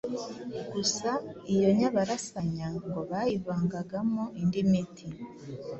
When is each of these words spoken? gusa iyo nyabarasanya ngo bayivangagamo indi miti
gusa 0.73 1.09
iyo 1.53 1.69
nyabarasanya 1.77 2.67
ngo 2.87 2.99
bayivangagamo 3.09 4.23
indi 4.41 4.61
miti 4.71 5.07